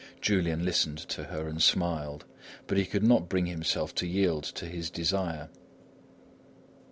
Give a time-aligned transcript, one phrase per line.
[0.19, 2.25] Julian listened to her and smiled,
[2.65, 5.49] but he could not bring himself to yield to his desire.